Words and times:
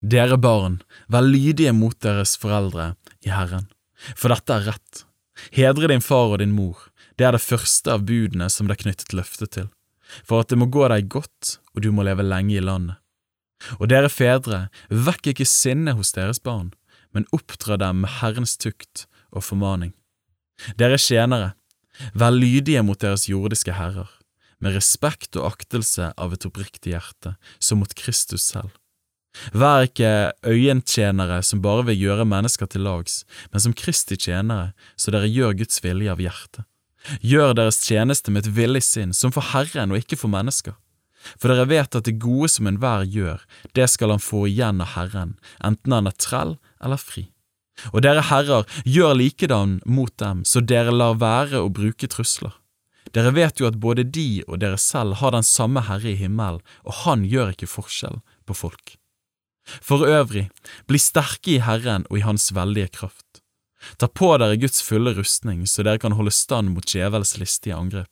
Dere 0.00 0.38
barn, 0.40 0.78
vær 1.12 1.26
lydige 1.26 1.74
mot 1.76 1.96
deres 2.00 2.32
foreldre 2.40 2.94
i 3.20 3.28
Herren, 3.28 3.66
for 4.16 4.32
dette 4.32 4.54
er 4.54 4.64
rett. 4.70 5.02
Hedre 5.52 5.90
din 5.92 6.00
far 6.00 6.32
og 6.32 6.38
din 6.40 6.54
mor, 6.56 6.86
det 7.20 7.26
er 7.28 7.36
det 7.36 7.44
første 7.44 7.92
av 7.92 8.06
budene 8.08 8.48
som 8.48 8.64
det 8.64 8.78
er 8.78 8.82
knyttet 8.86 9.12
løfte 9.12 9.44
til, 9.44 9.68
for 10.24 10.40
at 10.40 10.48
det 10.48 10.56
må 10.56 10.70
gå 10.72 10.88
deg 10.88 11.10
godt 11.12 11.58
og 11.74 11.84
du 11.84 11.90
må 11.92 12.06
leve 12.08 12.24
lenge 12.24 12.56
i 12.56 12.64
landet. 12.64 12.96
Og 13.76 13.90
dere 13.92 14.08
fedre, 14.08 14.70
vekk 14.88 15.34
ikke 15.34 15.44
sinnet 15.44 16.00
hos 16.00 16.14
deres 16.16 16.40
barn, 16.40 16.72
men 17.12 17.28
oppdra 17.36 17.76
dem 17.76 18.00
med 18.06 18.16
Herrens 18.22 18.56
tukt 18.56 19.04
og 19.36 19.44
formaning. 19.44 19.92
Dere 20.80 20.96
tjenere, 20.96 21.52
vær 22.16 22.32
lydige 22.32 22.80
mot 22.88 23.04
deres 23.04 23.28
jordiske 23.28 23.76
herrer, 23.76 24.08
med 24.64 24.80
respekt 24.80 25.36
og 25.36 25.52
aktelse 25.52 26.14
av 26.16 26.32
et 26.32 26.48
oppriktig 26.48 26.96
hjerte, 26.96 27.36
som 27.60 27.84
mot 27.84 27.92
Kristus 27.92 28.48
selv. 28.48 28.72
Vær 29.52 29.86
ikke 29.86 30.32
øyentjenere 30.46 31.40
som 31.46 31.62
bare 31.64 31.86
vil 31.90 32.04
gjøre 32.06 32.28
mennesker 32.28 32.68
til 32.70 32.84
lags, 32.86 33.22
men 33.52 33.64
som 33.64 33.76
Kristi 33.76 34.18
tjenere, 34.18 34.72
så 34.96 35.14
dere 35.14 35.30
gjør 35.30 35.56
Guds 35.62 35.82
vilje 35.84 36.12
av 36.12 36.22
hjertet. 36.22 36.66
Gjør 37.24 37.54
deres 37.56 37.80
tjeneste 37.86 38.30
med 38.30 38.44
et 38.44 38.54
villig 38.54 38.82
sinn, 38.84 39.14
som 39.16 39.32
for 39.32 39.52
Herren 39.54 39.94
og 39.94 40.02
ikke 40.02 40.18
for 40.20 40.32
mennesker. 40.32 40.76
For 41.36 41.52
dere 41.52 41.68
vet 41.68 41.96
at 41.96 42.06
det 42.06 42.20
gode 42.20 42.48
som 42.52 42.68
enhver 42.68 43.04
gjør, 43.08 43.42
det 43.76 43.88
skal 43.92 44.14
han 44.14 44.22
få 44.24 44.46
igjen 44.48 44.80
av 44.84 44.94
Herren, 44.94 45.36
enten 45.64 45.96
han 45.96 46.08
er 46.08 46.16
trell 46.16 46.56
eller 46.80 47.00
fri. 47.00 47.28
Og 47.94 48.02
dere 48.04 48.24
herrer, 48.28 48.66
gjør 48.84 49.14
likedan 49.16 49.78
mot 49.88 50.12
dem, 50.20 50.44
så 50.44 50.60
dere 50.60 50.92
lar 50.92 51.16
være 51.20 51.62
å 51.62 51.72
bruke 51.72 52.08
trusler. 52.12 52.52
Dere 53.14 53.32
vet 53.34 53.60
jo 53.60 53.66
at 53.66 53.78
både 53.80 54.04
de 54.04 54.42
og 54.46 54.60
dere 54.62 54.78
selv 54.78 55.18
har 55.22 55.32
den 55.34 55.46
samme 55.46 55.82
Herre 55.88 56.12
i 56.12 56.18
himmelen, 56.20 56.60
og 56.84 56.98
han 57.04 57.24
gjør 57.26 57.54
ikke 57.54 57.70
forskjell 57.70 58.20
på 58.46 58.56
folk. 58.56 58.96
For 59.78 60.06
øvrig, 60.06 60.48
bli 60.90 61.00
sterke 61.00 61.56
i 61.56 61.62
Herren 61.64 62.06
og 62.10 62.18
i 62.18 62.24
Hans 62.26 62.50
veldige 62.56 62.90
kraft. 63.00 63.42
Ta 63.96 64.08
på 64.08 64.32
dere 64.40 64.58
Guds 64.60 64.82
fulle 64.84 65.14
rustning, 65.16 65.64
så 65.66 65.84
dere 65.86 66.00
kan 66.02 66.16
holde 66.18 66.34
stand 66.34 66.74
mot 66.74 66.86
djevelens 66.86 67.38
listige 67.40 67.76
angrep. 67.76 68.10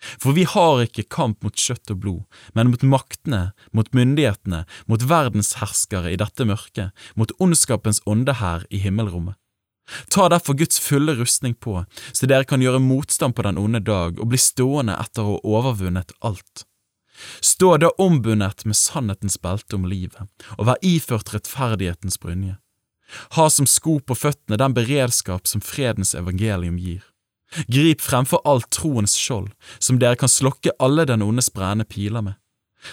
For 0.00 0.32
vi 0.32 0.46
har 0.48 0.80
ikke 0.80 1.04
kamp 1.12 1.44
mot 1.44 1.56
kjøtt 1.56 1.92
og 1.92 1.98
blod, 2.00 2.38
men 2.56 2.70
mot 2.72 2.84
maktene, 2.88 3.50
mot 3.76 3.90
myndighetene, 3.96 4.62
mot 4.88 5.04
verdensherskere 5.04 6.14
i 6.14 6.18
dette 6.20 6.46
mørket, 6.48 6.96
mot 7.20 7.34
ondskapens 7.38 8.00
ånde 8.08 8.38
her 8.40 8.64
i 8.72 8.80
himmelrommet. 8.80 9.36
Ta 10.08 10.28
derfor 10.30 10.54
Guds 10.56 10.80
fulle 10.80 11.16
rustning 11.18 11.56
på, 11.58 11.82
så 12.14 12.28
dere 12.30 12.46
kan 12.48 12.62
gjøre 12.62 12.80
motstand 12.80 13.34
på 13.36 13.44
den 13.44 13.58
onde 13.60 13.82
dag 13.84 14.20
og 14.20 14.30
bli 14.30 14.40
stående 14.40 14.96
etter 15.02 15.26
å 15.26 15.34
ha 15.34 15.56
overvunnet 15.58 16.14
alt. 16.24 16.64
Stå 17.40 17.76
da 17.76 17.90
ombundet 17.98 18.64
med 18.64 18.76
sannhetens 18.76 19.38
belte 19.42 19.76
om 19.76 19.86
livet, 19.88 20.28
og 20.58 20.66
vær 20.70 20.80
iført 20.82 21.34
rettferdighetens 21.34 22.18
brynje. 22.20 22.56
Ha 23.36 23.48
som 23.50 23.66
sko 23.66 23.98
på 24.00 24.14
føttene 24.14 24.58
den 24.60 24.74
beredskap 24.74 25.48
som 25.50 25.62
fredens 25.64 26.14
evangelium 26.14 26.78
gir. 26.78 27.02
Grip 27.66 28.00
fremfor 28.00 28.42
alt 28.46 28.70
troens 28.70 29.16
skjold, 29.18 29.50
som 29.78 29.98
dere 29.98 30.18
kan 30.18 30.30
slokke 30.30 30.76
alle 30.78 31.04
den 31.08 31.22
ondes 31.22 31.50
brennende 31.50 31.88
piler 31.88 32.22
med. 32.22 32.38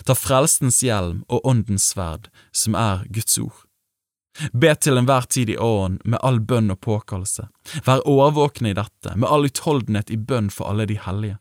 Ta 0.03 0.17
frelsens 0.17 0.81
hjelm 0.84 1.22
og 1.30 1.45
åndens 1.47 1.86
sverd, 1.94 2.31
som 2.52 2.75
er 2.75 3.06
Guds 3.14 3.38
ord. 3.39 3.64
Be 4.53 4.73
til 4.75 5.00
enhver 5.00 5.25
tid 5.30 5.50
i 5.50 5.58
åren 5.58 5.97
med 6.03 6.19
all 6.25 6.39
bønn 6.39 6.69
og 6.73 6.81
påkallelse. 6.86 7.47
Vær 7.86 8.03
årvåkne 8.06 8.73
i 8.73 8.78
dette, 8.78 9.16
med 9.16 9.30
all 9.30 9.47
utholdenhet 9.47 10.12
i 10.14 10.17
bønn 10.17 10.52
for 10.53 10.69
alle 10.69 10.86
de 10.89 10.97
hellige. 11.02 11.39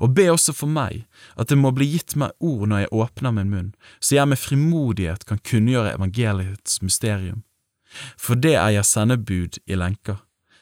Og 0.00 0.14
be 0.14 0.26
også 0.28 0.52
for 0.52 0.68
meg, 0.68 1.06
at 1.40 1.48
det 1.48 1.56
må 1.58 1.70
bli 1.72 1.86
gitt 1.94 2.16
meg 2.20 2.34
ord 2.40 2.66
når 2.68 2.84
jeg 2.84 2.92
åpner 2.92 3.32
min 3.36 3.52
munn, 3.52 3.70
så 4.00 4.18
jeg 4.18 4.28
med 4.28 4.40
frimodighet 4.40 5.24
kan 5.24 5.40
kunngjøre 5.40 5.94
evangeliets 5.94 6.82
mysterium. 6.84 7.44
For 8.20 8.36
det 8.36 8.58
er 8.60 8.76
jeg 8.76 8.86
sendebud 8.86 9.56
i 9.66 9.78
lenker 9.78 10.20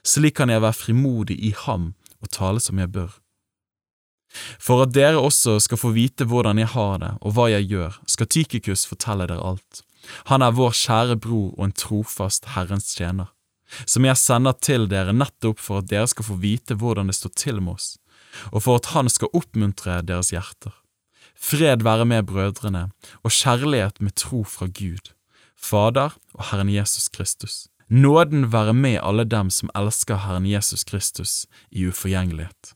slik 0.08 0.38
kan 0.38 0.52
jeg 0.52 0.62
være 0.64 0.76
frimodig 0.76 1.38
i 1.44 1.54
ham 1.64 1.92
og 2.22 2.30
tale 2.34 2.62
som 2.62 2.78
jeg 2.80 2.92
bør. 2.94 3.10
For 4.60 4.84
at 4.84 4.92
dere 4.92 5.20
også 5.20 5.56
skal 5.64 5.80
få 5.80 5.94
vite 5.96 6.26
hvordan 6.28 6.60
jeg 6.60 6.70
har 6.74 6.98
det 7.02 7.12
og 7.20 7.34
hva 7.34 7.48
jeg 7.52 7.68
gjør, 7.70 7.96
skal 8.06 8.28
Tykikus 8.28 8.84
fortelle 8.88 9.28
dere 9.28 9.44
alt. 9.52 9.82
Han 10.28 10.44
er 10.44 10.56
vår 10.56 10.76
kjære 10.76 11.16
bror 11.20 11.54
og 11.56 11.64
en 11.64 11.76
trofast 11.76 12.52
Herrens 12.54 12.92
tjener, 12.96 13.32
som 13.84 14.04
jeg 14.04 14.20
sender 14.20 14.56
til 14.64 14.86
dere 14.88 15.16
nettopp 15.16 15.60
for 15.60 15.82
at 15.82 15.88
dere 15.90 16.08
skal 16.08 16.28
få 16.28 16.38
vite 16.40 16.76
hvordan 16.78 17.10
det 17.10 17.16
står 17.18 17.34
til 17.36 17.60
med 17.60 17.76
oss, 17.76 17.96
og 18.52 18.62
for 18.64 18.80
at 18.80 18.92
han 18.94 19.08
skal 19.12 19.32
oppmuntre 19.34 20.00
deres 20.02 20.32
hjerter. 20.34 20.74
Fred 21.38 21.84
være 21.86 22.06
med 22.08 22.26
brødrene, 22.26 22.88
og 23.22 23.30
kjærlighet 23.30 24.00
med 24.02 24.14
tro 24.18 24.42
fra 24.44 24.66
Gud, 24.66 25.12
Fader 25.58 26.16
og 26.34 26.50
Herren 26.50 26.70
Jesus 26.72 27.08
Kristus. 27.08 27.68
Nåden 27.88 28.50
være 28.52 28.74
med 28.74 28.98
alle 29.02 29.24
dem 29.24 29.50
som 29.50 29.70
elsker 29.74 30.18
Herren 30.26 30.46
Jesus 30.46 30.84
Kristus 30.84 31.46
i 31.70 31.86
uforgjengelighet. 31.88 32.74